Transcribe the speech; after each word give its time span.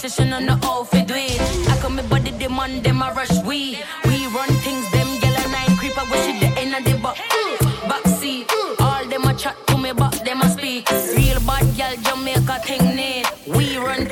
position 0.00 0.32
on 0.32 0.46
the 0.46 0.54
do 1.06 1.14
it. 1.14 1.68
I 1.68 1.76
come 1.78 1.96
me 1.96 2.02
body 2.02 2.30
demand 2.30 2.84
them 2.84 3.02
a 3.02 3.12
rush 3.12 3.36
we. 3.44 3.78
We 4.06 4.26
run 4.28 4.48
things 4.64 4.90
them 4.92 5.08
gyal 5.20 5.36
and 5.36 5.52
nine 5.52 5.76
creep 5.76 5.98
I 5.98 6.04
wish 6.10 6.26
it 6.26 6.40
the 6.40 6.48
end 6.60 6.74
of 6.74 6.84
the 6.84 6.96
back. 7.02 7.16
Backseat, 7.90 8.50
all 8.80 9.04
them 9.06 9.24
a 9.24 9.34
chat 9.34 9.56
to 9.66 9.76
me 9.76 9.92
but 9.92 10.24
them 10.24 10.40
a 10.40 10.48
speak. 10.48 10.88
Real 10.90 11.40
bad 11.40 11.66
gyal 11.76 12.02
Jamaica 12.04 12.60
thing 12.64 12.96
need. 12.96 13.26
We 13.46 13.76
run 13.76 14.06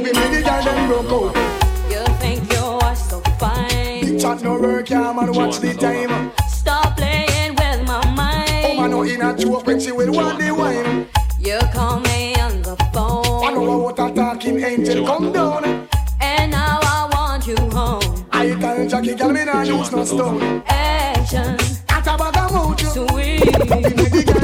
we. 0.00 0.10
okay, 0.10 0.30
me 0.30 0.36
the 0.36 0.42
girl 0.42 0.62
them 0.64 0.88
broke 0.88 1.34
out. 1.34 1.36
You 1.90 2.04
think 2.16 2.52
you 2.52 2.58
are 2.58 2.96
so 2.96 3.20
fine. 3.38 4.18
Chat 4.18 4.42
no 4.42 4.58
work, 4.58 4.88
yeah, 4.90 5.12
man, 5.12 5.32
watch 5.32 5.58
the 5.58 5.74
time. 5.74 6.32
Stop 6.48 6.96
playing 6.96 7.54
with 7.54 7.86
my 7.86 8.04
mind. 8.14 8.66
Oh, 8.66 8.80
man, 8.80 8.90
no 8.90 9.02
in 9.02 9.22
a 9.22 9.36
joke 9.36 9.66
when 9.66 9.80
she 9.80 9.92
will 9.92 10.12
want 10.12 10.38
the 10.38 10.50
wine. 10.54 11.08
You 11.40 11.58
call 11.72 12.00
me 12.00 12.34
on 12.36 12.62
the 12.62 12.76
phone. 12.92 13.44
I 13.44 13.52
phone. 13.52 13.66
know 13.66 13.78
what 13.78 13.98
a 13.98 14.12
talking 14.14 14.62
angel 14.62 15.04
come 15.06 15.32
down. 15.32 15.88
And 16.20 16.50
now 16.52 16.78
I 16.82 17.10
want 17.12 17.46
you 17.46 17.56
home. 17.70 18.26
I 18.32 18.54
tell 18.60 18.88
Jackie, 18.88 19.14
girl, 19.14 19.30
me 19.32 19.44
nah 19.44 19.62
use 19.62 19.92
no 19.92 20.04
stone. 20.04 20.62
Action, 20.66 21.56
Atabagamout, 21.88 22.80
sweet. 22.80 23.44
me 23.44 24.08
the 24.08 24.24
girl 24.24 24.40
them 24.40 24.41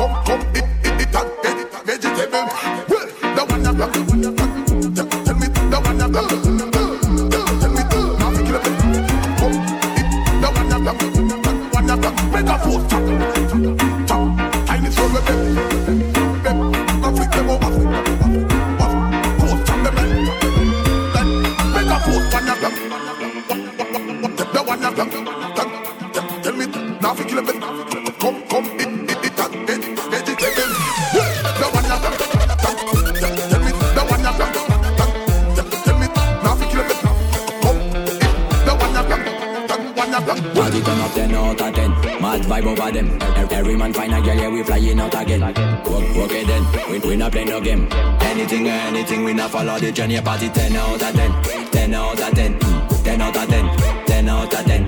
Come, 0.00 0.14
come, 0.24 0.40
it, 0.54 0.64
it, 0.84 1.00
it, 1.00 1.68
vegetable. 1.86 2.46
Well, 2.88 3.06
the 3.34 3.44
one 3.48 3.66
of 3.66 4.39
Party 40.80 40.92
turn 40.92 41.00
up 41.00 41.12
10 41.12 41.34
out 41.34 41.60
of 41.60 41.74
10 41.74 42.22
Mad 42.22 42.42
vibe 42.42 42.66
over 42.66 42.92
them. 42.92 43.18
Every, 43.50 43.76
man 43.76 43.92
find 43.92 44.12
a 44.12 44.20
girl, 44.20 44.36
yeah, 44.36 44.48
we 44.48 44.62
flying 44.62 45.00
out 45.00 45.14
again. 45.14 45.42
It 45.42 46.46
then, 46.46 46.90
we, 46.90 46.98
we 47.00 47.16
not 47.16 47.32
play 47.32 47.44
no 47.44 47.60
game. 47.60 47.88
Anything, 48.20 48.68
anything, 48.68 49.24
we 49.24 49.34
not 49.34 49.50
follow 49.50 49.78
the 49.78 49.92
journey. 49.92 50.20
Party 50.20 50.48
10 50.48 50.76
out 50.76 51.02
of 51.02 51.14
10 51.14 51.70
10 51.70 51.94
out 51.94 52.20
of 52.20 52.34
10 52.34 52.58
mm. 52.58 53.04
10 53.04 53.20
out 53.20 53.36
of 53.36 53.48
10 53.48 54.06
10 54.06 54.28
out 54.28 54.54
of 54.54 54.64
10. 54.64 54.86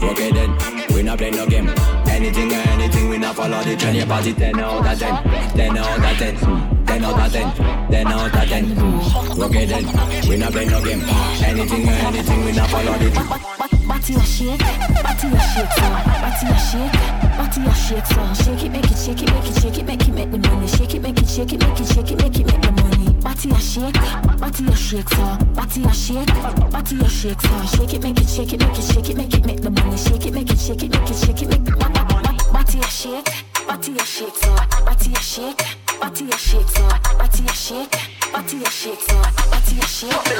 Work 0.00 0.20
it 0.20 0.34
then, 0.34 0.94
we 0.94 1.02
not 1.02 1.18
play 1.18 1.30
no 1.30 1.46
game. 1.46 1.68
Anything, 2.08 2.52
anything, 2.52 3.08
we 3.08 3.18
not 3.18 3.36
follow 3.36 3.62
the 3.62 3.76
journey. 3.76 4.04
Party 4.04 4.32
10 4.32 4.58
out 4.60 4.86
of 4.86 4.98
10 4.98 5.56
10 5.56 5.78
out 5.78 5.98
of 5.98 6.18
10 6.18 6.77
mm. 6.88 7.00
10 7.00 7.04
out 7.04 7.26
of 7.26 7.32
10 7.32 7.90
10 7.90 8.06
out 8.06 8.34
of 8.34 8.48
10 8.48 8.64
mm. 8.64 9.38
Work 9.38 9.52
then, 9.52 10.28
we 10.28 10.36
not 10.36 10.52
play 10.52 10.66
no 10.66 10.82
game 10.82 11.02
Anything, 11.44 11.88
anything, 11.88 12.44
we 12.44 12.52
not 12.52 12.70
follow 12.70 12.92
the 12.98 13.10
journey 13.10 13.58
Body 13.88 14.14
a 14.14 14.20
shake, 14.20 14.58
body 14.58 15.28
a 15.28 15.40
shake, 15.40 15.72
so 15.72 15.88
body 16.20 16.46
a 16.46 16.58
shake, 16.58 16.92
body 17.36 17.60
a 17.66 17.74
shake, 17.74 18.06
so 18.06 18.44
shake 18.44 18.64
it, 18.64 18.70
make 18.70 18.84
it, 18.84 18.96
shake 18.96 19.22
it, 19.22 19.32
make 19.32 19.46
it, 19.48 19.60
shake 19.60 19.78
it, 19.78 19.86
make 19.86 20.08
it, 20.08 20.12
make 20.14 20.30
the 20.30 20.38
money, 20.38 20.66
shake 20.68 20.94
it, 20.94 21.00
make 21.02 21.18
it, 21.18 21.26
shake 21.26 21.52
it, 21.52 21.60
make 21.60 21.80
it, 21.80 21.86
shake 21.86 22.10
it, 22.10 22.22
make 22.22 22.38
it, 22.38 22.46
make 22.46 22.60
the 22.62 22.72
money. 22.72 23.12
Body 23.20 23.50
a 23.50 23.58
shake, 23.58 23.94
body 24.38 24.64
a 24.64 24.76
shake, 24.76 25.08
so 25.08 25.36
body 25.56 25.84
a 25.84 25.92
shake, 25.94 26.26
body 26.70 26.96
a 27.00 27.08
shake, 27.08 27.40
so 27.40 27.76
shake 27.76 27.94
it, 27.94 28.02
make 28.02 28.20
it, 28.20 28.28
shake 28.28 28.52
it, 28.52 28.60
make 28.60 28.78
it, 28.78 28.84
shake 28.84 29.08
it, 29.10 29.16
make 29.16 29.34
it, 29.34 29.46
make 29.46 29.60
the 29.62 29.70
money, 29.70 29.96
shake 29.96 30.26
it, 30.26 30.34
make 30.34 30.50
it, 30.50 30.58
shake 30.58 30.82
it, 30.82 30.90
make 30.90 31.10
it, 31.10 31.16
shake 31.16 31.42
it, 31.42 31.48
make 31.48 31.64
the 31.64 31.76
money. 31.76 32.52
body 32.52 32.78
a 32.78 32.84
shake, 32.84 33.28
body 33.66 33.96
a 33.96 34.04
shake, 34.04 34.36
so 34.36 34.54
body 34.84 35.12
a 35.12 35.20
shake, 35.20 35.77
body 36.00 36.24
a 36.30 36.36
shake, 36.38 36.68
so 36.68 36.82
body 37.18 37.44
a 37.44 37.52
shake, 37.52 37.98
body 38.32 38.56
a 38.62 38.70
shake, 38.70 39.00
so 39.00 39.16
body 39.50 39.78
a 39.78 39.86
shake. 39.86 40.38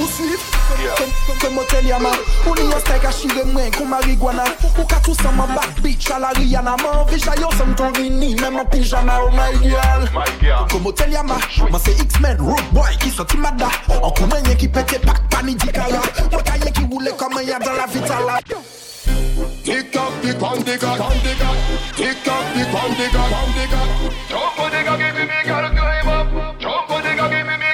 Ou 0.00 0.06
slip 0.06 0.40
Kwen 1.40 1.54
motel 1.54 1.86
yaman 1.86 2.16
Ou 2.46 2.54
ni 2.54 2.62
yon 2.70 2.80
steak 2.80 3.04
a 3.04 3.12
shire 3.12 3.44
mwen 3.52 3.70
kou 3.74 3.84
marijuana 3.88 4.44
Ou 4.78 4.86
ka 4.88 5.00
tou 5.04 5.14
sa 5.14 5.30
man 5.32 5.48
back 5.54 5.80
bitch 5.82 6.10
a 6.14 6.18
la 6.20 6.30
Rihanna 6.36 6.76
Man 6.82 7.06
vija 7.10 7.34
yo 7.40 7.50
san 7.56 7.74
ton 7.76 7.92
rini 7.94 8.34
Men 8.40 8.54
man 8.54 8.66
pijama 8.66 9.18
oh 9.20 9.30
my 9.30 9.52
girl. 9.62 10.06
Kwen 10.68 10.82
motel 10.82 11.12
yaman 11.12 11.40
Man. 11.70 11.80
Se 11.80 11.92
X-Men 12.02 12.38
road 12.38 12.64
boy 12.72 12.92
ki 13.00 13.10
soti 13.10 13.36
mada 13.38 13.70
An 13.88 14.10
kou 14.16 14.26
men 14.26 14.44
yen 14.46 14.56
ki 14.58 14.68
pete 14.68 15.00
pak 15.04 15.22
pani 15.30 15.54
di 15.54 15.68
kaya 15.72 16.00
Mwen 16.30 16.44
ka 16.44 16.56
yen 16.64 16.72
ki 16.72 16.86
roule 16.90 17.12
koman 17.16 17.46
ya 17.46 17.58
dan 17.58 17.76
la. 17.76 17.86
vitala 17.86 18.40
Tick 19.64 19.92
tock, 19.92 20.12
tick 20.22 20.42
on 20.42 20.58
the 20.64 20.76
gun, 20.78 21.00
on 21.00 21.16
the 21.24 21.34
gun. 21.38 21.56
Tick 21.94 22.16
tock, 22.24 22.44
tick 22.54 22.74
on 22.74 22.90
the 22.98 23.08
gun, 23.12 23.32
on 23.32 23.48
the 23.56 23.66
gun. 23.70 23.88
Jump 24.28 24.58
on 24.58 24.70
the 24.70 24.82
gun, 24.82 24.98
give 24.98 25.14
me 25.14 25.24
me, 25.24 25.38
gotta 25.44 25.70
climb 25.76 26.08
up. 26.08 26.58
Jump 26.58 26.90
on 26.90 27.02
the 27.02 27.14
gun, 27.16 27.30
give 27.30 27.46
me 27.46 27.56
me. 27.56 27.70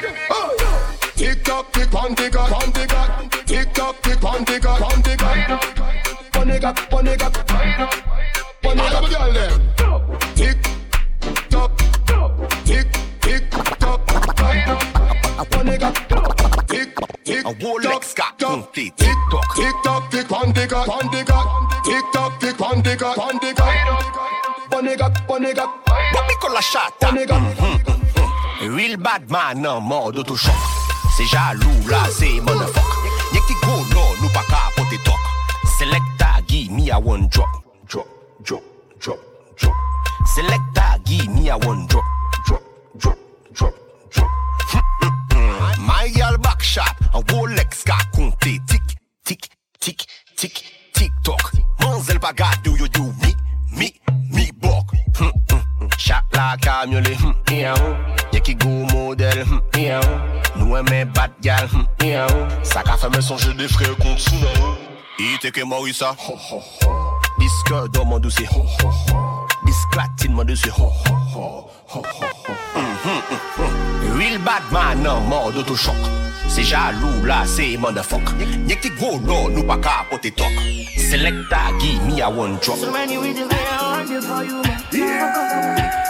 Tick 1.15 1.45
tock, 1.45 1.73
tick 1.73 1.95
on 1.95 2.15
the 2.15 2.31
gun, 2.31 2.53
on 2.53 2.71
the 2.73 2.87
gun. 2.87 3.31
Tick 3.47 3.73
tock, 3.73 4.03
tick 4.03 4.25
on 4.25 4.45
the 4.45 4.61
gun, 4.61 4.83
on 4.83 5.03
the 5.03 5.17
gun. 5.17 5.37
On 6.41 6.49
the 6.49 6.59
gun, 6.59 6.77
on 6.93 7.05
the. 7.05 7.46
Tick 20.85 20.93
on 20.93 21.11
the 21.11 21.25
gun, 21.25 21.47
on 21.47 22.13
the 22.13 22.41
tick 22.41 22.61
on 22.61 22.83
the 22.83 22.97
gun, 22.97 23.19
on 23.19 23.39
the 23.39 23.53
gun. 23.55 23.77
On 24.73 24.85
the 24.85 25.23
on 25.29 25.43
the 25.43 25.55
gun, 25.55 25.69
What 26.13 26.27
me 26.29 26.35
call 26.41 26.57
a 26.57 26.63
shot? 26.63 26.93
on 27.05 27.15
the 27.15 27.27
gun. 27.27 28.75
Real 28.75 28.97
bad 28.97 29.31
man 29.31 29.67
en 29.67 29.81
mode 29.81 30.19
auto-choc. 30.19 30.55
C'est 31.17 31.25
jaloux 31.27 31.89
là, 31.89 32.05
c'est 32.11 32.41
motherfuck. 32.41 32.85
Y'a 33.33 33.41
qui 33.47 33.55
go 33.63 33.71
là, 33.95 34.03
nous 34.21 34.29
pas 34.31 34.43
qu'à 34.49 34.71
porter 34.77 34.99
toc. 35.05 35.15
Selecta, 35.79 36.41
give 36.47 36.71
me 36.73 36.91
a 36.91 36.99
one 36.99 37.29
drop. 37.29 37.49
Drop, 37.89 38.07
drop, 38.43 38.63
drop, 39.01 39.19
drop, 39.59 39.75
Selecta, 40.35 40.99
give 41.05 41.29
me 41.29 41.49
a 41.49 41.57
one 41.57 41.87
drop. 41.87 42.05
Drop, 42.47 42.63
drop, 42.99 43.17
drop, 43.55 43.75
drop. 44.11 44.31
My 45.79 46.09
girl 46.15 46.37
back 46.39 46.63
shot, 46.63 46.97
un 47.15 47.23
Rolex 47.33 47.85
ka 47.85 47.97
compté. 48.15 48.61
Tic, 48.67 48.83
tic, 49.25 49.49
tic, 49.81 50.07
tik, 50.37 50.63
tik 50.93 51.13
tok 51.25 51.53
Manzel 51.81 52.19
pa 52.21 52.33
gade 52.33 52.69
ou 52.69 52.77
yo 52.77 52.89
do 52.89 53.03
mi, 53.23 53.33
mi, 53.77 53.89
mi 54.33 54.51
bok. 54.61 54.93
Hmm, 55.19 55.31
hmm, 55.51 55.61
hmm. 55.81 55.89
Chak 55.99 56.25
la 56.33 56.57
kamyole, 56.61 57.17
ye 58.33 58.41
ki 58.41 58.55
go 58.55 58.69
model 58.93 59.45
hmm, 59.45 59.61
Nou 60.57 60.77
eme 60.77 61.05
bat 61.15 61.33
gal, 61.43 61.69
hmm, 61.69 61.87
sa 62.65 62.83
ka 62.83 62.97
feme 62.97 63.23
sonje 63.23 63.55
de 63.57 63.69
fre 63.69 63.95
kont 64.01 64.19
sou 64.19 64.41
nan 64.41 64.77
Ite 65.17 65.53
ke 65.53 65.65
morisa, 65.65 66.13
diske 67.39 67.89
do 67.93 68.05
mandou 68.05 68.31
se 68.31 68.45
Disklatinman 69.67 70.47
de 70.47 70.57
se 70.57 70.71
ho 70.71 70.89
ho 70.89 71.15
ho 71.35 71.47
Ho 71.87 72.03
ho 72.03 72.29
ho. 72.45 72.55
Mm-hmm, 72.75 73.21
mm-hmm. 73.33 74.19
Real 74.19 74.39
bad 74.45 74.63
man 74.73 75.03
nan 75.03 75.29
mod 75.29 75.57
otochok 75.57 76.03
Se 76.49 76.63
jalou 76.63 77.27
la 77.27 77.45
se 77.47 77.77
man 77.79 77.95
da 77.95 78.03
fok 78.03 78.33
Nyek 78.67 78.81
ti 78.83 78.91
gwo 78.99 79.17
nou 79.27 79.51
nou 79.51 79.67
pa 79.69 79.79
ka 79.83 79.97
pote 80.11 80.31
tok 80.39 80.57
Selekta 81.11 81.69
gi 81.81 81.99
mi 82.07 82.21
a 82.21 82.29
one 82.31 82.59
drop 82.63 82.79
So 82.79 82.91
many 82.93 83.19
reasons 83.19 83.53
why 83.53 83.63
I 83.71 83.83
want 83.91 84.11
you 84.11 84.21
for 84.23 84.43
you 84.45 84.63
man. 84.63 84.83
Yeah. 84.93 86.06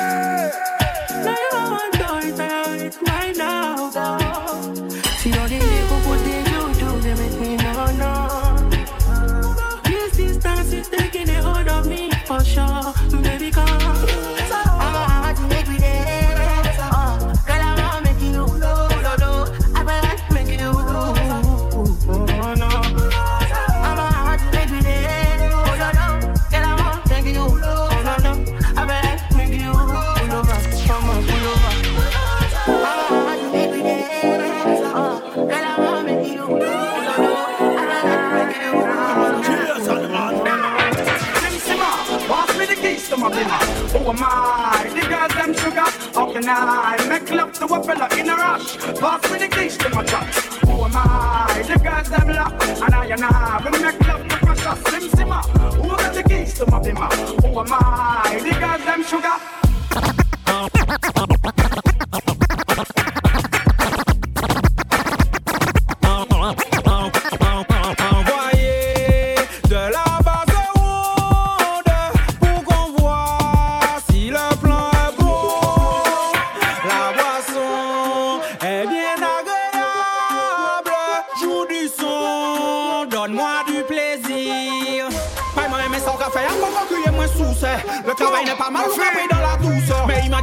I? 57.79 58.39
The 58.43 58.51
girls 58.61 58.85
them 58.85 59.03
sugar. 59.05 60.26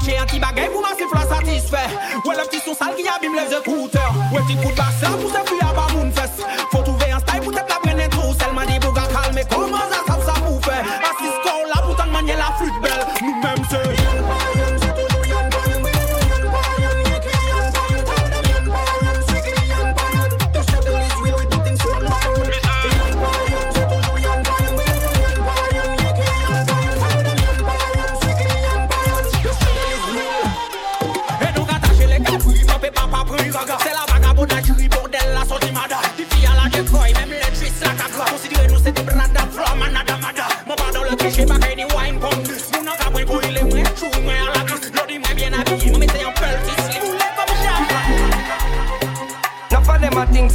Che 0.03 0.17
an 0.19 0.27
ti 0.27 0.35
bagay 0.37 0.67
pou 0.67 0.81
man 0.83 0.97
se 0.99 1.05
flan 1.07 1.23
satisfè 1.29 1.83
Wè 2.25 2.33
lè 2.35 2.43
pti 2.49 2.59
son 2.65 2.75
sal 2.75 2.91
ki 2.97 3.05
abim 3.07 3.37
lè 3.39 3.45
zè 3.47 3.61
koutè 3.63 4.03
Wè 4.33 4.41
pti 4.43 4.57
kout 4.59 4.75
basè 4.75 5.11
pou 5.15 5.31
se 5.31 5.43
fuyè 5.47 5.69
ba 5.77 5.85
moun 5.93 6.11
fès 6.17 6.43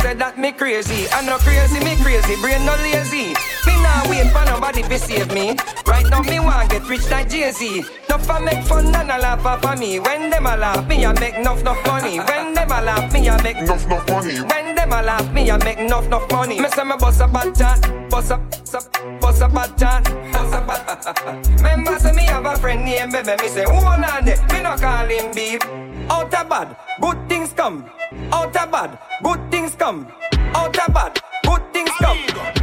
say 0.08 0.14
that 0.14 0.38
me 0.38 0.52
crazy. 0.52 1.06
I 1.12 1.24
no 1.26 1.36
crazy, 1.38 1.78
me 1.84 1.96
crazy, 2.02 2.40
brain 2.40 2.64
no 2.64 2.74
lazy. 2.76 3.34
Me 3.66 3.74
nah 3.82 4.08
wait 4.08 4.30
for 4.32 4.44
nobody 4.46 4.82
to 4.82 4.98
save 4.98 5.32
me. 5.32 5.56
Now 6.10 6.22
me 6.22 6.40
want 6.40 6.70
get 6.70 6.88
rich 6.88 7.10
like 7.10 7.28
Jay-Z. 7.28 7.84
Enough 8.08 8.30
a 8.30 8.40
make 8.40 8.64
fun 8.64 8.94
and 8.94 9.10
a 9.10 9.18
laugh 9.18 9.44
off 9.44 9.64
of 9.64 9.78
me. 9.78 9.98
When 10.00 10.30
them 10.30 10.46
a 10.46 10.56
laugh, 10.56 10.86
me 10.88 11.04
a 11.04 11.12
make 11.14 11.34
enough 11.34 11.60
enough 11.60 11.86
money. 11.86 12.18
When 12.18 12.54
them 12.54 12.70
a 12.70 12.82
laugh, 12.82 13.12
me 13.12 13.28
a 13.28 13.42
make 13.42 13.58
enough 13.58 13.84
enough 13.86 14.08
money. 14.08 14.40
When 14.40 14.74
them 14.74 14.92
a 14.92 15.02
laugh, 15.02 15.32
me 15.32 15.50
a 15.50 15.58
make 15.58 15.78
enough 15.78 16.06
enough 16.06 16.30
money. 16.30 16.60
Me 16.60 16.68
say 16.68 16.84
me 16.84 16.96
bust 16.98 17.20
a 17.20 17.28
bad 17.28 17.54
chat, 17.54 18.10
bust 18.10 18.30
a 18.30 18.38
bust 18.38 18.74
a 18.74 19.18
bust 19.20 19.42
a 19.42 19.48
bad 19.48 19.78
chat, 19.78 20.04
bust 20.32 20.54
a 20.54 20.60
bad. 20.66 21.46
Remember 21.56 21.98
say 21.98 22.12
me 22.12 22.22
have 22.24 22.46
a 22.46 22.56
friend 22.56 22.84
named 22.84 23.12
Bebe. 23.12 23.36
Me 23.42 23.48
say 23.48 23.64
who 23.64 23.76
on 23.86 24.00
there? 24.24 24.36
Me 24.52 24.62
no 24.62 24.76
call 24.76 25.06
him 25.06 25.32
beef. 25.34 25.60
Out 26.10 26.32
a 26.32 26.44
bad, 26.44 26.76
good 27.00 27.28
things 27.28 27.52
come. 27.52 27.84
Out 28.32 28.56
a 28.56 28.66
bad, 28.66 28.98
good 29.22 29.50
things 29.50 29.74
come. 29.74 30.06
Out 30.54 30.76
a 30.76 30.90
bad, 30.90 31.20
good 31.44 31.72
things 31.72 31.90
come. 32.00 32.18
Out 32.18 32.57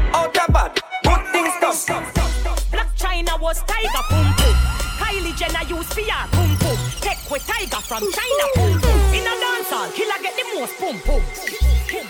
was 3.45 3.61
tiger 3.61 4.03
pum 4.09 4.33
pum. 4.37 4.55
Kylie 4.97 5.35
Jenner 5.37 5.63
used 5.69 5.93
fear 5.93 6.21
pum 6.31 6.57
pum. 6.57 6.77
Tech 6.99 7.19
with 7.29 7.45
tiger 7.45 7.81
from 7.89 8.01
China 8.11 8.45
pum 8.55 8.81
pum. 8.81 8.99
In 9.13 9.21
a 9.21 9.33
dancehall, 9.37 9.93
killer 9.93 10.19
get 10.23 10.33
the 10.35 10.45
most 10.55 10.73
pum 10.79 10.97
pum. 11.05 11.21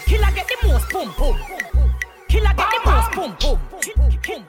Killer 0.05 0.31
get 0.33 0.47
the 0.47 0.67
most 0.67 0.89
pum 0.89 1.11
pum. 1.19 1.35
Killer 2.29 2.53
get 2.55 2.69
the 2.71 2.79
most 2.85 3.11
pum 3.11 3.35
pum. 3.35 3.59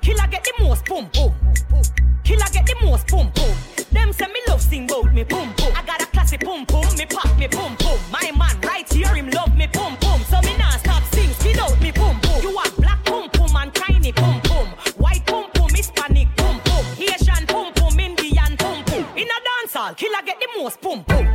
Killer 0.00 0.28
get 0.30 0.44
the 0.44 0.52
most 0.62 0.84
pum 0.86 1.10
pum. 1.10 1.34
Killer 2.22 2.50
get 2.52 2.66
the 2.66 2.76
most 2.84 3.08
pum 3.08 3.32
pum. 3.32 3.55
In 19.76 19.82
a 19.82 19.92
dancehall, 19.92 19.96
killer 19.96 20.22
get 20.24 20.40
the 20.40 20.48
most 20.58 20.80
pum 20.80 21.04
pum. 21.04 21.26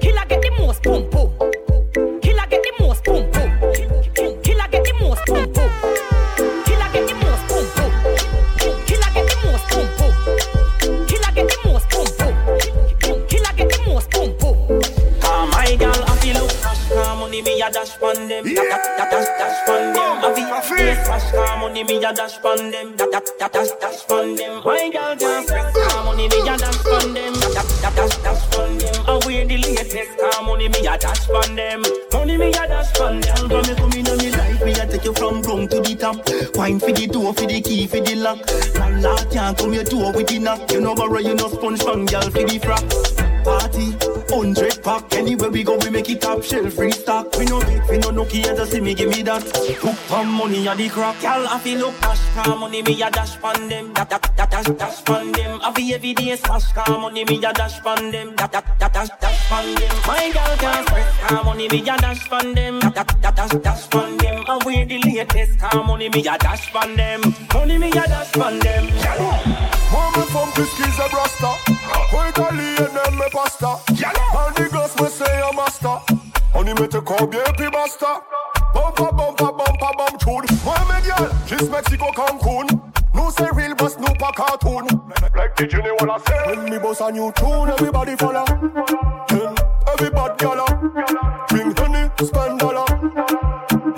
Killer 0.00 0.24
get 0.28 0.42
the 0.42 0.50
most 0.58 0.82
pum 0.82 1.10
pum. 1.10 1.28
Killer 2.20 2.46
get 2.48 2.62
the 2.62 2.72
most 2.78 3.04
pum 3.04 3.30
pum. 3.32 3.50
Killer 4.42 4.68
get 4.70 4.84
the 4.84 4.92
most 5.00 5.26
pum 5.26 5.52
pum. 5.52 5.70
Killer 6.64 6.88
get 6.92 7.08
the 7.08 7.14
most 7.18 7.44
pum 7.48 7.66
pum. 7.74 7.92
Killer 8.86 9.10
get 9.14 9.26
the 9.26 9.36
most 9.44 9.66
pum 9.70 9.86
pum. 9.98 10.12
Killer 11.08 11.32
get 11.34 11.48
the 11.48 11.56
most 11.64 11.88
pum 11.90 12.06
pum. 12.18 12.34
Killer 13.26 13.52
get 13.56 13.68
the 13.68 13.78
most 13.86 14.10
pum 14.10 14.30
pum. 14.38 14.56
Ah, 15.24 15.46
my 15.52 15.74
girl, 15.76 16.04
I 16.06 16.16
feel 16.18 16.34
look 16.34 16.50
cash 16.62 16.88
car 16.88 17.16
money, 17.16 17.42
me 17.42 17.60
a 17.60 17.70
dash 17.70 17.98
pon 17.98 18.28
them. 18.28 18.44
That 18.44 18.66
that 18.70 18.84
that 18.98 19.10
dash 19.10 19.28
dash 19.38 19.66
pon 19.66 19.92
them. 19.92 20.24
I 20.24 20.60
feel 20.62 20.76
face 20.76 21.06
cash 21.08 21.30
car 21.32 21.58
money, 21.58 21.82
me 21.82 21.96
a 21.96 22.12
dash 22.14 22.40
pon 22.40 22.70
them. 22.70 22.96
That 22.96 23.10
that 23.10 23.26
that 23.38 23.52
dash 23.52 23.70
dash 23.80 24.06
pon 24.06 24.36
them. 24.36 24.62
My 24.64 24.90
girl 24.90 25.16
can't 25.16 25.46
stress 25.46 25.74
car 25.74 26.04
money, 26.04 26.28
me 26.28 26.40
a 26.48 26.56
money, 30.68 30.82
me 30.82 30.86
a 30.86 30.98
dash 30.98 31.26
pon 31.26 31.56
them. 31.56 31.82
Money 32.12 32.36
me 32.36 32.48
a 32.48 32.52
dash 32.52 32.92
pon 32.94 33.20
them. 33.20 33.48
Girl, 33.48 33.62
me 33.62 33.74
come 33.74 33.92
in 33.92 34.08
on 34.08 34.18
me 34.18 34.30
life, 34.30 34.64
me 34.64 34.72
a 34.72 34.86
take 34.86 35.04
you 35.04 35.12
from 35.14 35.40
ground 35.42 35.70
to 35.70 35.80
the 35.80 35.94
top. 35.94 36.16
Wine 36.56 36.78
for 36.78 36.92
the 36.92 37.06
door, 37.06 37.32
for 37.34 37.46
the 37.46 37.60
key, 37.60 37.86
for 37.86 38.00
the 38.00 38.14
lock. 38.14 38.38
Landlord 38.74 39.30
can't 39.30 39.58
come 39.58 39.72
your 39.72 39.84
door 39.84 40.12
with 40.12 40.28
the 40.28 40.38
knock. 40.38 40.70
You 40.72 40.80
know 40.80 40.94
borrow, 40.94 41.18
you 41.18 41.34
know 41.34 41.48
sponge 41.48 41.82
from 41.82 42.06
girl 42.06 42.22
for 42.22 42.44
the 42.44 42.58
frocks. 42.58 43.12
Party, 43.44 43.94
hundred 44.30 44.82
pack. 44.82 45.14
Anywhere 45.14 45.50
we 45.50 45.62
go, 45.64 45.76
we 45.78 45.90
make 45.90 46.08
it 46.08 46.20
top 46.20 46.42
shelf 46.42 46.72
free 46.74 46.92
stock. 46.92 47.36
We 47.36 47.44
no 47.46 47.60
big, 47.60 47.82
we 47.90 47.98
no 47.98 48.10
nookie, 48.10 48.44
just 48.44 48.72
see 48.72 48.80
me 48.80 48.94
give 48.94 49.10
me 49.10 49.22
that. 49.22 49.42
Hook 49.42 50.12
on 50.12 50.28
money 50.28 50.66
a 50.66 50.74
the 50.74 50.88
crack. 50.88 51.22
Y'all 51.22 51.46
have 51.46 51.64
to 51.64 51.78
look 51.78 51.94
cash 52.00 52.20
car 52.34 52.56
money, 52.56 52.82
me 52.82 53.02
a 53.02 53.10
dash 53.10 53.40
pon 53.40 53.68
them. 53.68 53.92
That 53.94 54.10
that 54.10 54.36
that 54.36 54.50
dash 54.50 54.66
dash 54.66 55.04
pon 55.04 55.32
them. 55.32 55.60
Have 55.60 55.74
to 55.74 55.82
every 55.94 56.14
day 56.14 56.36
smash 56.36 56.72
car 56.72 56.98
money, 56.98 57.24
me 57.24 57.36
a 57.38 57.52
dash 57.52 57.80
pon 57.82 58.10
them. 58.10 58.34
That 58.36 58.52
that 58.52 58.78
that 58.78 58.92
dash 58.92 59.08
dash 59.20 59.48
pon 59.48 59.74
them. 59.74 59.94
My 60.06 60.30
girl 60.32 60.56
can't 60.58 60.88
stress 60.88 61.28
car 61.28 61.44
money, 61.44 61.68
me 61.68 61.80
a 61.80 61.96
dash 61.96 62.28
pon 62.28 62.54
them. 62.54 62.80
That 62.80 62.94
that 62.94 63.22
that 63.22 63.36
dash 63.36 63.50
dash 63.62 63.90
pon 63.90 64.16
them. 64.18 64.44
I 64.48 64.58
wear 64.64 64.84
the 64.86 64.98
latest 64.98 65.58
car 65.58 65.84
money, 65.84 66.08
me 66.08 66.20
a 66.20 66.38
dash 66.38 66.72
pon 66.72 66.96
them. 66.96 67.20
Money 67.54 67.78
me 67.78 67.90
a 67.90 67.92
dash 67.92 68.32
pon 68.32 68.58
them. 68.58 68.84
Moi 69.90 70.10
me 70.16 70.22
femme 70.24 70.50
puisqu'ils 70.54 71.00
est 71.00 71.10
brasta 71.10 71.48
Moi 72.12 72.28
italien 72.28 72.97
On 76.78 76.80
y 76.80 76.82
mette 76.82 77.00
combien 77.00 77.42
puis 77.56 77.68
basta 77.70 78.22
Bumpa 78.72 79.10
bumpa 79.10 79.52
bumpa 79.52 79.90
bum 79.96 80.18
tune. 80.18 80.58
Moi 80.64 80.74
me 80.88 81.00
girl, 81.02 81.28
kiss 81.46 81.68
Mexico 81.68 82.06
Cancun. 82.14 82.66
No 83.14 83.30
say 83.30 83.48
real 83.54 83.74
boss, 83.74 83.98
no 83.98 84.12
pa 84.18 84.30
cartoon. 84.32 84.86
Like 85.34 85.56
the 85.56 85.66
Jenny 85.66 85.90
wanna 85.98 86.18
say. 86.26 86.36
When 86.46 86.70
me 86.70 86.78
boss 86.78 87.00
a 87.00 87.10
new 87.10 87.32
tune, 87.32 87.70
everybody 87.70 88.14
follow. 88.16 88.44
Then 89.28 89.54
everybody 89.92 90.34
gala. 90.38 90.66
Bring 91.48 91.74
honey, 91.76 92.10
spend 92.22 92.60
dollar. 92.60 92.86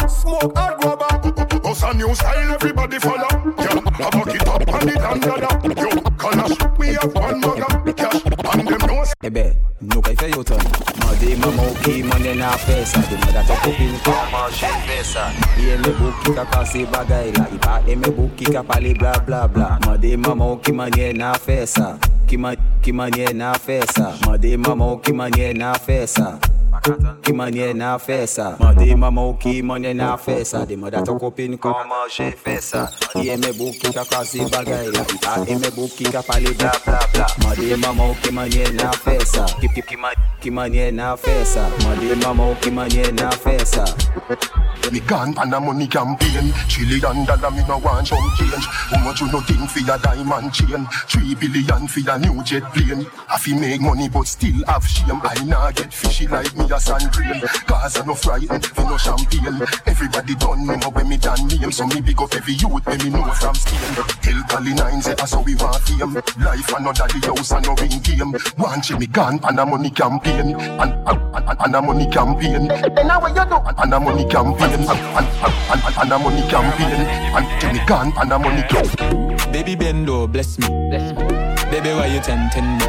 Smoke 0.09 0.57
hot 0.57 0.85
rubber 0.85 1.61
Boss 1.61 1.83
a 1.83 1.95
new 1.95 2.15
style, 2.15 2.53
everybody 2.53 2.99
follow. 2.99 3.29
Yeah, 3.59 3.77
I 3.77 4.11
buck 4.11 4.49
up 4.49 4.75
on 4.75 4.87
the 4.87 4.93
dandada 4.93 5.51
Yo, 5.77 5.89
calash, 6.17 6.79
we 6.79 6.89
have 6.89 7.15
one 7.15 7.41
mugger 7.41 7.93
Cash, 7.93 8.25
and 8.25 8.69
them 8.69 8.79
know 8.87 9.05
Ebe, 9.23 9.57
nou 9.81 10.01
kay 10.01 10.15
fe 10.17 10.31
yo 10.33 10.43
ton 10.43 10.90
Di 11.21 11.37
mama 11.37 11.63
uki 11.63 12.03
mwenye 12.03 12.35
na 12.35 12.51
pesa 12.51 12.99
Di 12.99 13.17
mada 13.27 13.43
kupi 13.43 13.83
mkama 13.83 14.53
shempesa 14.53 15.33
Iye 15.65 15.77
mebukika 15.77 16.45
kasi 16.45 16.87
bagaila 16.87 17.47
Ipade 17.55 17.97
mebukika 17.97 18.63
pali 18.63 18.95
bla 18.95 19.19
bla 19.19 19.49
bla 19.49 19.79
Madi 19.87 20.17
mama 20.17 20.53
uki 20.53 20.73
mwenye 20.73 21.13
na 21.13 21.33
pesa 21.39 21.99
Kima, 22.27 22.57
kimanye 22.81 23.27
na 23.33 23.53
pesa 23.59 24.13
Madi 24.27 24.57
mama 24.57 24.93
uki 24.93 25.13
mwenye 25.13 25.53
na 25.53 25.79
pesa 25.79 26.39
Ki 27.23 27.33
manye 27.33 27.75
na 27.75 27.99
fesa. 27.99 28.57
Mande 28.59 28.97
mama 28.97 29.21
ou 29.23 29.35
ki 29.35 29.63
manye 29.63 29.95
na 29.95 30.17
fesa. 30.17 30.65
Di 30.67 30.77
mada 30.77 31.03
te 31.03 31.13
kopin 31.13 31.59
kwa 31.59 31.85
manje 31.85 32.33
fesa. 32.37 32.89
Iye 33.17 33.37
me 33.37 33.53
bou 33.53 33.73
ki 33.73 33.93
ka 33.93 34.05
kase 34.05 34.39
bagay 34.51 34.89
la 34.93 35.01
I 35.03 35.19
pa 35.21 35.45
e 35.47 35.55
me 35.59 35.71
bou 35.77 35.89
ki 35.89 36.05
ka 36.11 36.23
pale 36.23 36.55
bla 36.55 36.73
bla 36.85 36.99
bla. 37.13 37.27
Ki 38.23 38.31
manye 38.33 38.73
na 38.75 38.91
fesa. 38.93 39.45
Ki, 39.61 39.69
ki, 39.69 39.83
ki, 39.83 39.97
ma- 39.97 40.15
ki 40.41 40.51
manye 40.51 40.91
na 40.93 41.17
fesa. 41.17 41.69
Mande 41.85 42.15
mama 42.25 42.49
ou 42.49 42.55
ki 42.57 42.71
manye 42.71 43.13
na 43.13 43.31
fesa. 43.31 43.85
Me 44.91 44.99
gone 45.01 45.35
pan 45.35 45.53
a 45.53 45.61
money 45.61 45.87
campaign. 45.87 46.53
Trillion 46.69 47.25
dollar 47.27 47.51
me 47.51 47.63
no 47.69 47.79
want 47.79 48.09
some 48.09 48.19
change. 48.39 48.65
How 48.91 49.05
much 49.05 49.21
you 49.21 49.31
no 49.31 49.41
think 49.41 49.69
for 49.71 49.93
a 49.95 49.99
diamond 49.99 50.53
chain? 50.53 50.87
Three 51.07 51.35
billion 51.35 51.87
for 51.87 52.11
a 52.11 52.19
new 52.19 52.43
jet 52.43 52.63
plane. 52.73 53.07
I 53.29 53.39
fi 53.39 53.55
make 53.55 53.81
money 53.83 54.09
but 54.09 54.27
still 54.27 54.65
have 54.67 54.85
shame. 54.87 55.21
I 55.23 55.45
nah 55.45 55.71
get 55.73 55.93
fishy 55.93 56.27
like 56.27 56.57
me 56.57 56.67
a 56.73 56.81
sand 56.81 57.11
grain 57.13 57.41
Cause 57.67 57.99
I 57.99 58.07
no 58.07 58.15
frightened 58.15 58.67
for 58.67 58.85
no 58.85 58.97
champagne 58.97 59.61
Everybody 59.87 60.35
done 60.37 60.67
me 60.67 60.77
know 60.77 60.91
when 60.91 61.09
me 61.09 61.17
done 61.17 61.47
name. 61.49 61.73
So 61.73 61.87
me 61.87 62.01
big 62.01 62.21
up 62.21 62.35
every 62.35 62.55
youth 62.55 62.87
when 62.87 62.99
me 62.99 63.11
know 63.11 63.31
from 63.33 63.55
Spain 63.55 63.95
Tell 64.23 64.43
Cali 64.49 64.75
nine 64.75 65.03
say 65.03 65.15
that's 65.15 65.33
how 65.33 65.43
we 65.43 65.55
want 65.57 65.77
fame. 65.83 66.15
Life 66.45 66.73
another 66.77 67.07
the 67.09 67.21
house 67.27 67.53
and 67.53 67.67
no 67.67 67.75
ring 67.75 67.99
game. 68.01 68.33
One 68.57 68.81
me 68.99 69.07
gone 69.07 69.39
pan 69.39 69.59
a 69.59 69.67
money 69.67 69.91
campaign. 69.91 70.55
And, 70.55 70.93
and, 71.09 71.21
and, 71.35 71.61
and 71.61 71.75
a 71.75 71.83
money 71.83 72.07
campaign. 72.11 72.67
Now 72.67 73.21
what 73.21 73.37
you 73.37 73.45
do? 73.45 73.57
And, 73.57 73.79
and 73.79 73.95
a 73.95 74.01
money 74.01 74.25
campaign. 74.29 74.71
And, 74.71 74.89
and, 74.89 75.27
and, 75.27 75.83
and, 75.85 75.97
and 75.97 76.13
a 76.13 76.19
money 76.19 76.43
campaign. 76.49 77.01
And 77.35 77.75
me 77.75 77.81
gone 77.87 78.13
pan 78.13 78.33
a 78.33 78.39
money 78.39 78.63
campaign. 78.63 79.53
Baby 79.53 79.77
Bendo, 79.77 80.31
bless 80.31 80.59
me. 80.59 80.69
Baby, 81.71 81.91
why 81.95 82.07
you 82.07 82.21
tempting 82.21 82.79
me? 82.79 82.85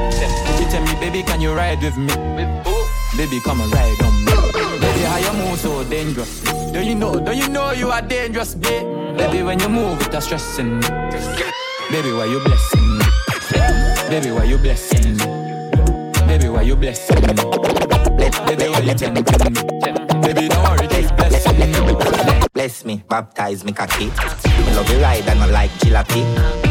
You 0.59 0.65
tell 0.69 0.83
me, 0.83 0.93
baby, 1.00 1.23
can 1.23 1.39
you 1.39 1.53
ride 1.53 1.81
with 1.81 1.97
me? 1.97 3.00
Baby, 3.17 3.39
come 3.41 3.59
and 3.61 3.71
ride 3.73 4.01
on 4.03 4.25
me. 4.25 4.31
Baby, 4.79 5.01
how 5.01 5.17
you 5.17 5.33
move 5.33 5.59
so 5.59 5.83
dangerous? 5.83 6.41
Don't 6.71 6.85
you 6.85 6.95
know, 6.95 7.19
don't 7.19 7.37
you 7.37 7.49
know 7.49 7.71
you 7.71 7.89
are 7.91 8.01
dangerous, 8.01 8.55
babe? 8.55 8.83
Baby, 9.17 9.43
when 9.43 9.59
you 9.59 9.67
move, 9.69 9.99
it's 10.01 10.25
stressing 10.25 10.79
me. 10.79 10.87
Baby, 11.91 12.13
why 12.13 12.25
you 12.25 12.39
blessing 12.39 12.97
me? 12.97 13.05
Baby, 14.09 14.31
why 14.31 14.43
you 14.45 14.57
blessing 14.57 15.17
me? 15.17 15.25
Baby, 16.25 16.47
why 16.49 16.61
you 16.61 16.75
blessing 16.77 17.21
me? 17.21 17.33
Baby, 18.47 18.69
why 18.69 18.79
you 18.79 18.93
tempting 18.93 19.53
me? 19.53 19.61
Baby, 20.21 20.47
don't 20.47 20.63
worry, 20.63 20.87
just 20.87 21.15
blessing 21.17 21.59
me. 21.59 22.47
Bless 22.53 22.85
me, 22.85 23.03
baptize 23.09 23.65
me 23.65 23.73
cocky. 23.73 24.05
Me 24.05 24.73
love 24.75 24.89
you 24.89 25.01
ride 25.01 25.27
and 25.27 25.41
I 25.41 25.47
like 25.47 25.71
jalopy. 25.81 26.23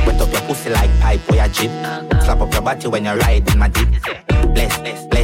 Wet 0.07 0.21
up 0.21 0.33
your 0.33 0.41
pussy 0.43 0.71
like 0.71 0.91
pipe 1.01 1.21
or 1.31 1.37
your 1.37 1.49
jeep. 1.49 1.71
Slap 2.23 2.41
up 2.41 2.53
your 2.53 2.63
body 2.63 2.89
when 2.89 3.05
you 3.05 3.13
ride 3.13 3.51
in 3.53 3.59
my 3.59 3.69
deep. 3.69 3.89
Bless, 4.55 4.79
bless, 4.79 5.07
bless, 5.07 5.20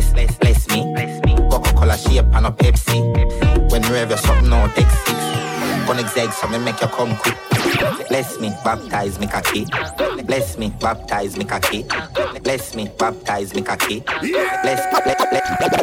bless, 0.66 1.25
me. 1.25 1.35
Coca-Cola 1.50 1.96
shape 1.96 2.26
and 2.32 2.46
a 2.46 2.50
Pepsi. 2.50 3.70
When 3.70 3.82
you 3.82 3.94
have 3.94 4.11
your 4.11 4.18
something 4.18 4.50
take 4.75 4.90
six. 4.90 5.18
Gonna 5.87 6.02
exeg 6.02 6.32
so 6.32 6.49
me 6.49 6.58
make 6.58 6.80
you 6.80 6.88
come 6.88 7.16
quick. 7.16 7.37
Bless 8.08 8.40
me, 8.40 8.50
baptize 8.64 9.18
me 9.20 9.26
cocky. 9.26 9.66
Bless 10.25 10.58
me, 10.58 10.70
baptize 10.80 11.37
me 11.37 11.44
cocky. 11.44 11.85
Bless 12.42 12.75
me, 12.75 12.90
baptize 12.99 13.54
me 13.54 13.62
cocky. 13.62 14.00
Bless, 14.62 14.82
bless, 14.90 15.26
bless, 15.30 15.82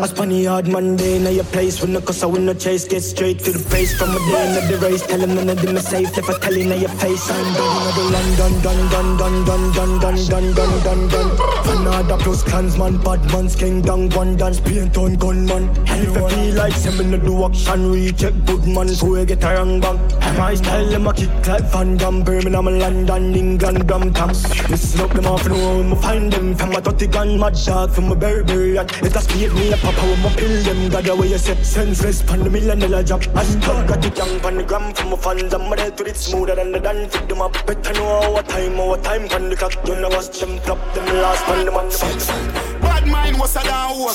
mate, 0.00 0.10
I 0.10 0.14
spun 0.14 0.28
the 0.28 0.44
hard 0.44 0.68
Monday 0.68 1.18
Now 1.18 1.30
your 1.30 1.44
place 1.44 1.80
when 1.80 1.92
the 1.92 2.00
cause 2.00 2.22
I 2.22 2.26
win 2.26 2.46
no 2.46 2.54
chase 2.54 2.86
Get 2.86 3.02
straight 3.02 3.38
to 3.40 3.52
the 3.52 3.68
base 3.70 3.96
from 3.98 4.10
a 4.10 4.18
day 4.18 4.58
in 4.58 4.70
the 4.70 4.78
race 4.78 5.06
Tell 5.06 5.18
them 5.18 5.34
none 5.34 5.48
of 5.48 5.60
them 5.60 5.78
safe 5.78 6.16
If 6.16 6.28
I 6.28 6.38
tell 6.38 6.56
you 6.56 6.64
now 6.64 6.74
your 6.76 6.88
face 7.00 7.30
I'm 7.30 7.54
done 7.54 7.88
in 7.88 7.94
the 7.96 8.04
London 8.16 8.52
Dun 8.62 8.88
dun 8.88 9.16
dun 9.18 9.44
dun 9.44 9.72
dun 9.72 9.98
dun 10.00 10.16
dun 10.26 10.54
dun 10.54 10.82
dun 10.82 11.08
dun 11.08 11.78
Another 11.78 12.16
plus 12.22 12.42
clansman 12.42 12.98
Bad 13.02 13.32
man's 13.32 13.56
king 13.56 13.82
down 13.82 14.10
one 14.10 14.36
dance 14.36 14.60
Paint 14.60 14.96
on 14.96 15.14
gunman 15.16 15.68
And 15.88 16.02
if 16.06 16.16
I 16.16 16.28
feel 16.30 16.54
like 16.54 16.98
me 16.98 17.04
no 17.04 17.18
do 17.18 17.44
action 17.44 17.92
Recheck 17.92 18.34
good 18.46 18.66
man 18.66 18.88
So 18.88 19.06
we 19.06 19.24
get 19.24 19.44
a 19.44 19.54
wrong 19.54 19.80
bang 19.80 19.98
My 20.36 20.54
style 20.54 20.86
them 20.86 21.06
a 21.06 21.12
kick 21.12 21.46
like 21.46 21.64
Van 21.72 21.96
Damme 21.96 22.22
Birmingham, 22.22 22.66
London, 22.66 23.34
England, 23.34 23.86
Brampton 23.86 24.28
Listen 24.70 25.00
up 25.00 25.12
them 25.12 25.26
off 25.26 25.46
know 25.46 25.82
me 25.82 25.96
find 25.96 26.32
them 26.32 26.54
From 26.54 26.72
a 26.72 26.80
30 26.80 27.06
gun 27.08 27.40
mad 27.40 27.56
dog 27.64 27.90
From 27.90 28.12
a 28.12 28.16
Burberry 28.16 28.76
it 28.76 29.16
a 29.16 29.20
speed 29.20 29.52
me 29.54 29.72
up, 29.72 29.84
with 29.94 30.22
my 30.22 30.34
pill 30.34 30.62
them 30.62 30.88
God, 30.90 31.04
the 31.04 31.16
way 31.16 31.28
you 31.28 31.38
set 31.38 31.64
senseless 31.64 32.22
Pan 32.22 32.40
the 32.40 32.50
million 32.50 32.78
dollar 32.78 33.02
job 33.02 33.22
Hashtag 33.22 33.88
got 33.88 34.04
it 34.04 34.16
young 34.16 34.40
pan 34.40 34.56
the 34.56 34.64
gram 34.64 34.92
from 34.94 35.10
my 35.10 35.16
fans 35.16 35.54
I'm 35.54 35.70
ready 35.70 35.94
to 35.94 36.04
it 36.04 36.16
smoother 36.16 36.54
than 36.54 36.72
the 36.72 36.80
dance. 36.80 37.14
Fit 37.14 37.28
them 37.28 37.42
up, 37.42 37.52
better 37.66 37.92
know 37.94 38.34
our 38.34 38.42
time 38.42 38.78
Our 38.80 38.98
time 38.98 39.28
pan 39.28 39.50
the 39.50 39.56
clock, 39.56 39.74
you 39.86 39.94
know 39.96 40.08
what's 40.08 40.40
them 40.40 40.58
top 40.60 40.78
Them 40.94 41.06
last 41.06 41.44
pan 41.44 41.64
the 41.64 41.72
man. 41.72 42.80
Bad 42.80 43.06
mind 43.06 43.38
was 43.38 43.56
a 43.56 43.62
down 43.64 43.92
over. 43.92 44.12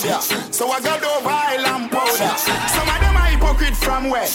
So 0.52 0.70
I 0.70 0.80
got 0.82 1.04
over 1.04 1.30
island 1.30 1.92
powder. 1.92 2.38
Some 2.38 2.88
of 2.88 3.00
them 3.02 3.18
are 3.18 3.28
hypocrite 3.28 3.76
from 3.76 4.10
where? 4.10 4.28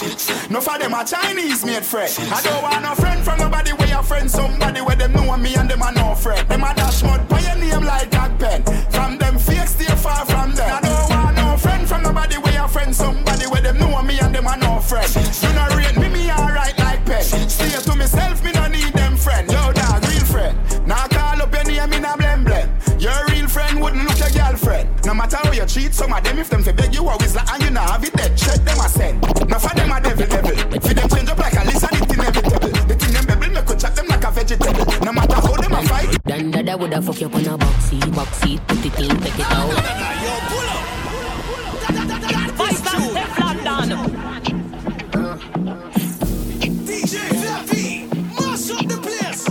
No 0.51 0.61
for 0.61 0.79
them 0.79 0.95
are 0.95 1.05
Chinese 1.05 1.65
made 1.65 1.85
friend 1.85 2.13
I 2.33 2.43
don't 2.43 2.63
want 2.63 2.83
no 2.83 2.95
friend 2.95 3.25
from 3.25 3.39
nobody. 3.39 3.73
Where 3.73 3.89
your 3.89 4.03
friend 4.03 4.31
Somebody 4.31 4.81
where 4.81 4.97
them 4.97 5.13
know 5.13 5.37
me 5.37 5.55
and 5.55 5.71
them 5.71 5.83
are 5.83 5.93
no 5.93 6.15
friend. 6.15 6.49
Them 6.49 6.65
a 6.65 6.75
dash 6.75 7.03
mud 7.03 7.29
name 7.59 7.85
like 7.85 8.11
Jack 8.11 8.39
Pen 8.39 8.63
From 8.91 9.19
them 9.19 9.39
fake 9.39 9.69
stay 9.69 9.95
far 9.97 10.25
from 10.27 10.55
them. 10.55 10.86
Real 23.77 23.83
friend 23.83 23.83
wouldn't 23.83 24.09
look 24.09 24.19
your 24.19 24.31
girlfriend. 24.31 25.05
No 25.05 25.15
matter 25.15 25.37
how 25.37 25.53
you 25.53 25.67
cheat, 25.67 25.95
some 25.95 26.13
of 26.13 26.23
them 26.25 26.39
if 26.39 26.49
them 26.49 26.63
fi 26.63 26.73
beg 26.73 26.95
you 26.95 27.09
always 27.09 27.35
like 27.35 27.53
and 27.53 27.63
you 27.63 27.71
not 27.71 27.91
have 27.91 28.05
it 28.05 28.13
dead. 28.13 28.37
Check 28.37 28.61
them 28.65 28.79
a 28.79 28.89
send. 28.89 29.21
Now 29.49 29.59
for 29.59 29.75
them 29.75 29.93
a 29.93 30.01
devil 30.01 30.27
devil. 30.27 30.57
For 30.81 30.95
them 30.95 31.09
change 31.09 31.29
up 31.29 31.39
like 31.39 31.55
a 31.55 31.65
lizard, 31.65 31.93
it 31.93 32.13
inevitable. 32.13 32.71
The 32.87 32.95
thing 32.95 33.13
them 33.13 33.25
bebble, 33.27 33.55
me 33.55 33.63
could 33.63 33.81
chat 33.81 33.97
them 33.97 34.07
like 34.09 34.25
a 34.25 34.31
vegetable. 34.31 35.05
No 35.05 35.13
matter 35.13 35.35
how 35.35 35.57
them 35.57 35.73
a 35.73 35.83
fight. 35.83 36.23
Dan 36.25 36.51
dada 36.51 36.77
woulda 36.77 37.03
fuck 37.03 37.21
you 37.21 37.27
up 37.27 37.35
on 37.35 37.47
a 37.47 37.59
box 37.59 37.85
seat, 37.85 38.15
box 38.15 38.37
seat, 38.39 38.61
put 38.67 38.85
it 38.85 38.99
in, 38.99 39.17
take 39.21 39.39
it 39.39 39.53
out. 39.53 39.73
Vice 42.57 42.85
Land, 42.85 43.17
Teflon 43.17 43.65
Don. 43.65 43.89
DJ 46.87 47.15
Fluffy, 47.41 48.07
mash 48.35 48.71
up 48.71 48.87
the 48.89 48.97
place. 49.03 49.49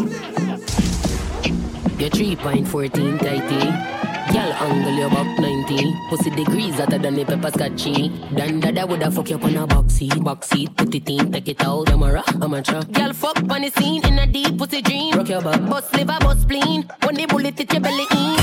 Your 1.97 2.09
3.14 2.09 3.19
tighty. 3.19 4.14
Girl 4.35 4.51
angle 4.51 4.91
you 4.91 5.05
about 5.07 5.39
90 5.39 5.95
Pussy 6.09 6.29
degrees 6.29 6.75
hotter 6.75 6.97
than 6.97 7.15
the 7.15 7.23
pepper 7.23 7.51
scotchy. 7.51 8.09
Dan 8.35 8.59
dada 8.59 8.85
woulda 8.85 9.09
fuck 9.09 9.29
you 9.29 9.37
up 9.37 9.45
on 9.45 9.55
a 9.55 9.65
box 9.65 9.93
seat. 9.93 10.21
Box 10.21 10.49
seat, 10.49 10.75
put 10.75 10.93
it 10.93 11.09
in, 11.09 11.31
take 11.31 11.47
it 11.47 11.63
out. 11.63 11.89
I'm 11.89 12.03
a 12.03 12.11
rock, 12.11 12.35
I'm 12.41 12.53
a 12.53 12.61
truck. 12.61 12.91
Girl 12.91 13.13
fuck 13.13 13.37
on 13.37 13.61
the 13.61 13.69
scene 13.77 14.05
in 14.05 14.19
a 14.19 14.27
deep 14.27 14.57
pussy 14.57 14.81
dream. 14.81 15.15
Rock 15.15 15.29
your 15.29 15.41
back, 15.41 15.61
bust 15.69 15.93
liver, 15.93 16.17
bust 16.19 16.41
spleen. 16.41 16.83
When 17.03 17.15
the 17.15 17.25
bullet 17.27 17.57
hit 17.57 17.71
your 17.71 17.81
belly 17.81 18.05
in 18.11 18.35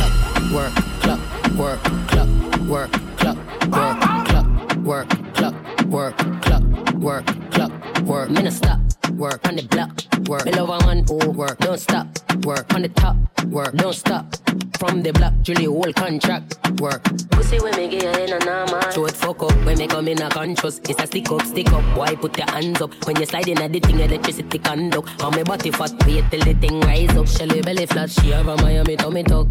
Work, 0.55 0.73
clock, 1.03 1.21
work, 1.59 1.83
clock, 2.09 2.29
work, 2.67 2.93
clock, 3.19 3.37
work, 3.69 4.01
clock, 4.25 4.77
work, 4.79 5.09
clock, 5.35 5.55
work, 5.89 6.17
clock, 6.41 6.95
work, 6.95 7.27
clock, 7.51 7.73
work. 8.05 8.31
No 8.31 8.49
stop, 8.49 8.81
work. 9.13 9.47
On 9.47 9.57
the 9.57 9.63
block, 9.65 9.93
work. 10.27 10.47
A 10.47 10.87
man, 10.87 11.05
oh, 11.11 11.31
work, 11.33 11.59
don't 11.59 11.79
stop, 11.79 12.07
work. 12.47 12.73
On 12.73 12.81
the 12.81 12.89
top, 12.89 13.17
work, 13.45 13.75
don't 13.75 13.93
stop 13.93 14.25
from 14.83 15.01
the 15.01 15.13
block, 15.13 15.33
Julie 15.43 15.67
whole 15.67 15.93
contract. 15.93 16.59
Work. 16.81 17.05
Pussy 17.31 17.61
when 17.61 17.77
me 17.77 17.87
get 17.87 18.19
in 18.19 18.33
a 18.33 18.45
normal. 18.45 18.81
Show 18.91 19.07
it 19.07 19.15
fuck 19.15 19.41
up 19.45 19.55
when 19.65 19.79
me 19.79 19.87
come 19.87 20.09
in 20.09 20.21
a 20.21 20.29
conscious. 20.29 20.81
It's 20.81 21.01
a 21.01 21.07
stick 21.07 21.31
up, 21.31 21.43
stick 21.43 21.73
up. 21.73 21.85
Boy, 21.95 22.17
put 22.17 22.37
your 22.37 22.51
hands 22.51 22.81
up. 22.83 22.93
When 23.07 23.15
you 23.15 23.27
slide 23.27 23.47
in 23.47 23.63
at 23.63 23.73
the 23.73 23.79
thing, 23.79 24.01
electricity 24.01 24.59
conduct. 24.59 25.23
On 25.23 25.37
me 25.37 25.45
body 25.45 25.71
fat, 25.71 25.93
wait 26.05 26.25
till 26.33 26.41
the 26.41 26.55
thing 26.55 26.81
rise 26.81 27.17
up. 27.17 27.29
Shelly 27.29 27.63
belly 27.63 27.87
flat, 27.87 28.11
she 28.11 28.31
have 28.31 28.49
a 28.49 28.57
Miami 28.57 28.97
tummy 28.97 29.23
tuck. 29.23 29.47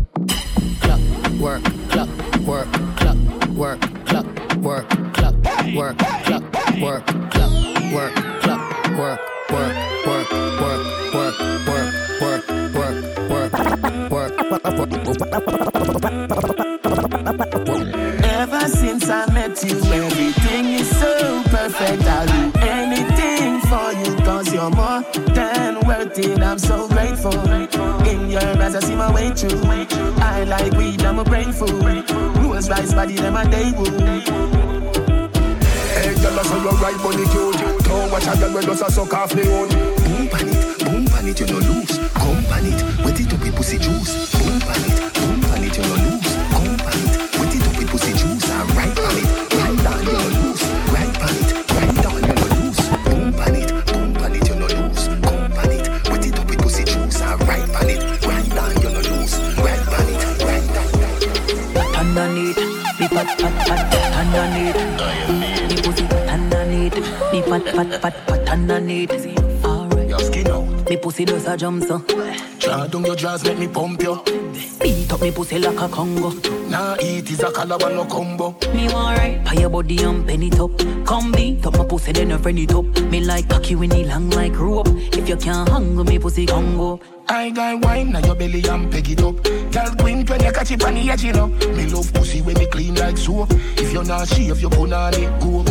Clock, 0.82 1.00
work, 1.40 1.64
clock, 1.90 2.10
work, 2.46 2.68
clock, 2.98 3.18
work, 3.56 3.80
clock, 4.06 4.26
work, 4.58 4.90
clock, 5.14 5.36
work, 5.74 5.98
clock, 5.98 6.44
work, 6.82 7.08
clock, 7.32 7.41
Ever 15.34 15.44
since 18.68 19.10
I 19.10 19.32
met 19.32 19.64
you, 19.64 19.78
everything 19.94 20.66
is 20.74 20.90
so 21.00 21.42
perfect. 21.44 22.04
I'll 22.04 22.28
do 22.28 22.60
anything 22.60 23.62
for 23.62 23.94
you, 23.94 24.18
cause 24.26 24.54
you're 24.54 24.70
more 24.72 25.04
than 25.34 25.80
worth 25.88 26.20
it. 26.20 26.42
I'm 26.42 26.60
so 26.60 26.90
grateful. 26.90 27.34
In 28.10 28.30
your 28.30 28.44
eyes, 28.62 28.76
I 28.76 28.82
see 28.82 28.96
my 28.96 29.10
way 29.14 29.30
through. 29.32 29.62
I 30.20 30.44
like 30.44 30.74
weed, 30.74 31.02
I'm 31.04 31.20
a 31.20 31.24
brain 31.24 31.54
food. 31.54 31.72
Rules 32.40 32.70
rice 32.70 32.94
body, 32.94 33.16
them 33.16 33.38
a 33.38 33.46
day. 33.50 33.72
Hey, 35.96 36.14
girl, 36.22 36.40
I 36.40 36.44
saw 36.44 36.62
your 36.62 36.74
right 36.74 36.98
body 37.02 37.26
cute. 37.32 37.58
Don't 37.86 38.12
watch 38.12 38.28
a 38.28 38.36
girl 38.38 38.54
when 38.54 38.66
does 38.66 38.82
a 38.82 38.92
suck 38.92 39.14
off 39.14 39.32
own. 39.34 39.70
Boom 39.70 40.28
pan 40.28 40.50
it, 40.50 40.80
boom 40.84 41.06
pan 41.06 41.28
it, 41.30 41.40
you 41.40 41.46
no 41.48 41.60
lose. 41.60 41.98
Come 42.16 42.44
pan 42.46 42.66
it, 42.66 42.84
wet 43.06 43.20
it 43.20 43.56
pussy 43.56 43.78
juice. 43.78 44.32
Boom 44.34 44.60
pan 44.60 44.82
it, 44.92 45.01
me 67.52 67.60
pat 67.60 67.76
pat 67.76 68.02
pat 68.02 68.28
pat 68.28 68.50
underneath. 68.50 69.12
Alright, 69.66 70.10
Your 70.10 70.20
skin 70.20 70.48
out. 70.48 70.90
me 70.90 70.98
pussy 70.98 71.26
does 71.26 71.46
a 71.48 71.58
jump 71.58 71.84
so. 71.84 72.00
Draw 72.60 72.88
down 72.88 73.06
your 73.06 73.16
jaws, 73.16 73.44
make 73.44 73.58
me 73.58 73.68
pump 73.68 74.02
you. 74.02 74.22
Beat 74.82 75.12
up 75.12 75.22
me 75.22 75.32
pussy 75.32 75.60
like 75.60 75.80
a 75.80 75.88
Congo. 75.90 76.32
Nah, 76.70 76.96
eat 77.02 77.30
is 77.30 77.42
a 77.42 77.52
calabar 77.52 77.90
no 77.92 78.06
combo. 78.06 78.56
Me 78.74 78.90
alright, 78.90 79.44
pay 79.46 79.62
your 79.62 79.70
body 79.70 80.02
and 80.04 80.26
pen 80.26 80.44
it 80.44 80.60
up. 80.60 80.72
Come 81.06 81.32
beat 81.32 81.66
up 81.66 81.78
my 81.78 81.86
pussy 81.86 82.12
then 82.12 82.32
I 82.32 82.38
friend 82.38 82.60
it 82.60 82.74
up. 82.74 82.86
Me 83.12 83.20
like 83.20 83.50
cocky 83.50 83.76
when 83.76 83.92
he 83.92 84.06
long 84.06 84.30
like 84.32 84.58
rope. 84.58 84.88
If 84.90 85.28
you 85.28 85.36
can't 85.36 85.68
hang 85.70 85.96
me 86.06 86.20
pussy 86.20 86.46
Congo. 86.46 87.00
I 87.28 87.50
got 87.50 87.84
wine 87.84 88.12
now 88.12 88.20
your 88.20 88.36
belly 88.36 88.64
and 88.68 88.92
peg 88.92 89.10
it 89.10 89.22
up. 89.22 89.42
Girl, 89.44 89.96
queen 90.00 90.26
when 90.26 90.44
you 90.44 90.52
catch 90.52 90.72
it 90.72 90.84
on 90.84 90.94
the 90.96 91.10
edge, 91.10 91.24
you 91.24 91.34
know. 91.34 91.48
Me 91.48 91.88
love 91.88 92.12
pussy 92.14 92.42
when 92.42 92.58
me 92.58 92.66
clean 92.68 92.96
like 92.96 93.18
soap. 93.18 93.50
If 93.78 93.92
you're 93.94 94.04
not 94.04 94.28
shave, 94.28 94.62
you 94.62 94.70
put 94.70 94.92
on 94.92 95.14
it, 95.14 95.42
go, 95.42 95.64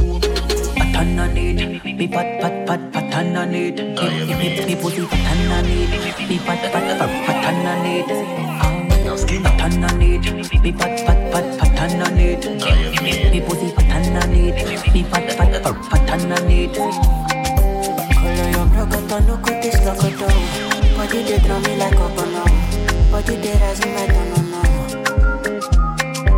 pattern 1.00 1.18
on 1.18 1.36
it. 1.36 1.84
Me 1.84 2.06
pat 2.08 2.40
pat 2.40 2.66
pat 2.66 2.92
pattern 2.92 3.36
on 3.36 3.54
it. 3.54 3.76
Me 3.76 4.34
me 4.40 4.48
me 4.66 4.74
pussy 4.76 5.06
pattern 5.06 5.52
on 5.52 5.64
it. 5.64 5.90
Me 6.28 6.36
pat 6.38 6.72
pat 6.72 6.84
pat 6.98 7.12
pattern 7.26 7.66
on 7.72 7.86
it. 7.86 8.08
Pattern 9.42 9.84
on 9.84 10.02
it, 10.02 10.24
me 10.62 10.72
pat 10.72 11.06
pat 11.06 11.20
pat 11.32 11.46
pattern 11.58 12.02
on 12.02 12.18
it. 12.18 12.44
Me 13.32 13.40
pussy 13.40 13.72
pattern 13.72 14.16
on 14.16 14.34
it, 14.34 14.58
me 14.92 15.02
pat 15.04 15.26
pat 15.38 15.62
pat 15.62 15.76
pattern 15.90 16.32
on 16.32 16.50
it. 16.50 16.74
Color 18.20 18.48
your 18.50 18.66
broccoli, 18.66 19.20
no 19.26 19.34
cut 19.38 19.62
this 19.62 19.76
locato. 19.80 20.28
Body 20.96 21.22
they 21.22 21.38
throw 21.38 21.60
me 21.60 21.76
like 21.76 21.94
a 21.94 22.08
bono 22.14 22.44
Body 23.10 23.36
they 23.36 23.56
rise 23.56 23.80
me, 23.80 23.90
I 23.94 24.06
don't 24.06 24.50
know 24.50 24.64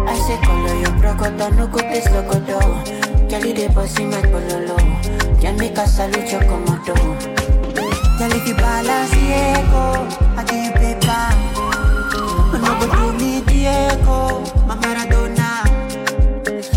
I 0.07 0.14
say 0.25 0.38
color 0.46 0.77
your 0.83 0.94
broco, 1.01 1.27
don't 1.37 1.57
look 1.57 1.83
at 1.83 1.90
this 1.92 2.07
loco 2.11 2.38
though 2.38 3.12
Girl, 3.33 3.40
they 3.40 3.66
bossy 3.68 4.05
like 4.05 4.27
bololo. 4.27 4.77
Can 5.40 5.57
make 5.57 5.79
a 5.79 5.87
salute 5.87 6.31
your 6.31 6.42
komodo. 6.42 6.92
Oh. 6.99 7.16
Girl, 8.18 8.33
if 8.37 8.47
you 8.47 8.55
balance 8.55 9.11
the 9.11 9.23
echo, 9.33 9.85
I 10.37 10.45
give 10.45 10.64
you 10.66 10.73
paper. 10.77 11.25
No 12.61 12.71
go 12.79 12.87
do 12.92 13.03
me 13.16 13.40
Diego, 13.47 14.18
my 14.66 14.75
Maradona. 14.77 15.64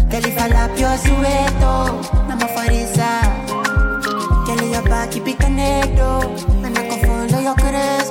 Girl, 0.09 0.25
if 0.25 0.37
I 0.37 0.47
lap 0.47 0.79
your 0.79 0.95
sueto, 0.95 1.73
I'm 2.31 2.39
a 2.39 2.47
farisa. 2.55 3.11
Girl, 4.47 4.61
your 4.65 4.83
back 4.83 5.11
keep 5.11 5.27
it 5.27 5.37
connected, 5.37 5.99
and 6.63 6.77
I 6.77 6.87
can 6.87 6.99
follow 7.05 7.41
your 7.43 7.55
cresco, 7.55 8.04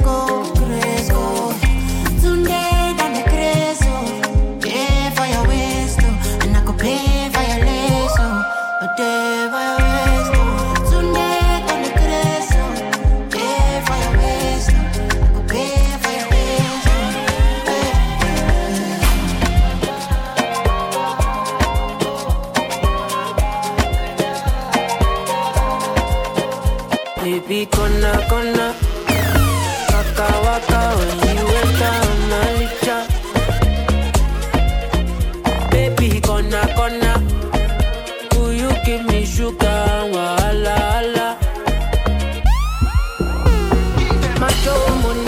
your 44.75 44.97
money. 45.03 45.24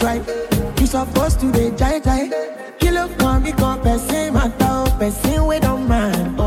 Try. 0.00 0.20
You 0.80 0.86
supposed 0.86 1.38
to 1.40 1.52
be 1.52 1.70
jai 1.76 2.00
jai. 2.00 2.30
You 2.80 2.90
look 2.92 3.22
on 3.22 3.42
me, 3.42 3.52
come 3.52 3.80
person, 3.82 4.34
dog, 4.58 4.98
person 4.98 5.46
we 5.46 5.60
don't 5.60 5.86
mind. 5.86 6.38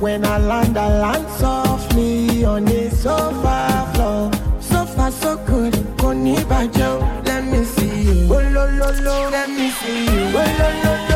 When 0.00 0.24
I 0.24 0.38
land, 0.38 0.76
I 0.76 0.88
land 1.00 1.28
softly 1.38 2.44
on 2.44 2.64
the 2.64 2.90
sofa 2.90 3.90
floor. 3.94 4.30
So 4.60 4.86
far, 4.86 5.10
so 5.10 5.36
good. 5.46 5.74
Koni 5.98 6.36
bajo, 6.50 7.00
let 7.24 7.44
me 7.44 7.64
see 7.64 8.02
you. 8.02 8.34
Oh, 8.34 8.40
lo, 8.54 8.64
lo, 8.80 8.90
lo, 9.02 9.30
let 9.30 9.48
me 9.48 9.70
see 9.70 10.04
you. 10.04 10.24
Oh, 10.34 10.56
lo, 10.58 10.68
lo, 10.84 11.08
lo. 11.10 11.15